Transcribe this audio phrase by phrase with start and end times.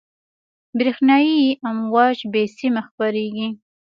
[0.77, 1.39] برېښنایي
[1.69, 3.47] امواج بې سیمه خپرېږي.